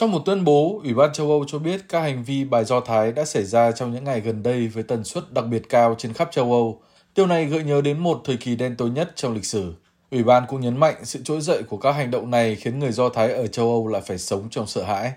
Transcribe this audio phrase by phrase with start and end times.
[0.00, 2.80] Trong một tuyên bố, Ủy ban châu Âu cho biết các hành vi bài Do
[2.80, 5.94] Thái đã xảy ra trong những ngày gần đây với tần suất đặc biệt cao
[5.98, 6.80] trên khắp châu Âu.
[7.14, 9.74] Điều này gợi nhớ đến một thời kỳ đen tối nhất trong lịch sử.
[10.10, 12.92] Ủy ban cũng nhấn mạnh sự trỗi dậy của các hành động này khiến người
[12.92, 15.12] Do Thái ở châu Âu lại phải sống trong sợ hãi.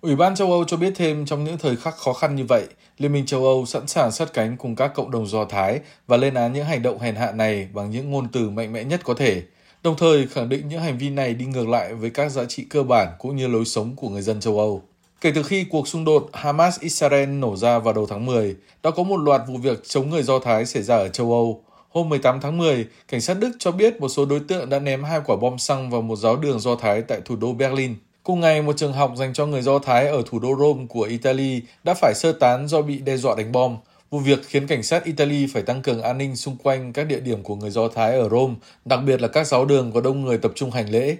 [0.00, 2.66] Ủy ban châu Âu cho biết thêm trong những thời khắc khó khăn như vậy,
[2.98, 6.16] Liên minh châu Âu sẵn sàng sát cánh cùng các cộng đồng Do Thái và
[6.16, 9.00] lên án những hành động hèn hạ này bằng những ngôn từ mạnh mẽ nhất
[9.04, 9.42] có thể,
[9.86, 12.66] đồng thời khẳng định những hành vi này đi ngược lại với các giá trị
[12.70, 14.82] cơ bản cũng như lối sống của người dân châu Âu.
[15.20, 19.02] Kể từ khi cuộc xung đột Hamas-Israel nổ ra vào đầu tháng 10, đã có
[19.02, 21.62] một loạt vụ việc chống người Do Thái xảy ra ở châu Âu.
[21.88, 25.04] Hôm 18 tháng 10, cảnh sát Đức cho biết một số đối tượng đã ném
[25.04, 27.94] hai quả bom xăng vào một giáo đường Do Thái tại thủ đô Berlin.
[28.22, 31.02] Cùng ngày, một trường học dành cho người Do Thái ở thủ đô Rome của
[31.02, 33.76] Italy đã phải sơ tán do bị đe dọa đánh bom.
[34.10, 37.20] Vụ việc khiến cảnh sát Italy phải tăng cường an ninh xung quanh các địa
[37.20, 40.22] điểm của người Do Thái ở Rome, đặc biệt là các giáo đường có đông
[40.24, 41.16] người tập trung hành lễ.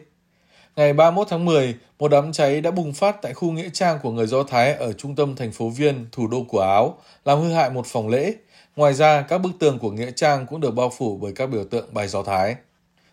[0.76, 4.10] Ngày 31 tháng 10, một đám cháy đã bùng phát tại khu nghĩa trang của
[4.10, 7.52] người Do Thái ở trung tâm thành phố Viên, thủ đô của Áo, làm hư
[7.52, 8.34] hại một phòng lễ.
[8.76, 11.64] Ngoài ra, các bức tường của nghĩa trang cũng được bao phủ bởi các biểu
[11.64, 12.56] tượng bài Do Thái.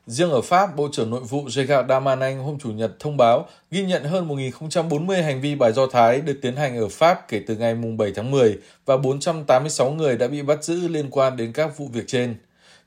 [0.08, 3.84] Riêng ở Pháp, Bộ trưởng Nội vụ Gerard Darmanin hôm Chủ nhật thông báo ghi
[3.84, 7.56] nhận hơn 1.040 hành vi bài Do Thái được tiến hành ở Pháp kể từ
[7.56, 11.78] ngày 7 tháng 10 và 486 người đã bị bắt giữ liên quan đến các
[11.78, 12.36] vụ việc trên.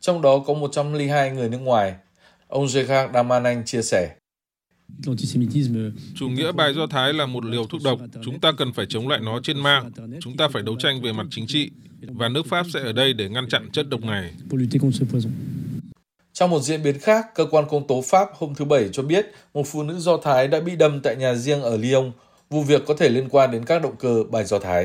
[0.01, 1.95] Trong đó có 102 người nước ngoài.
[2.49, 4.15] Ông Gerard Darmanin chia sẻ.
[6.15, 8.01] Chủ nghĩa bài Do Thái là một liều thuốc độc.
[8.25, 9.91] Chúng ta cần phải chống lại nó trên mạng.
[10.21, 11.71] Chúng ta phải đấu tranh về mặt chính trị.
[12.01, 14.33] Và nước Pháp sẽ ở đây để ngăn chặn chất độc này.
[16.39, 19.27] Trong một diễn biến khác, cơ quan công tố Pháp hôm thứ Bảy cho biết
[19.55, 22.13] một phụ nữ Do Thái đã bị đâm tại nhà riêng ở Lyon.
[22.51, 24.85] Vụ việc có thể liên quan đến các động cơ bài Do Thái.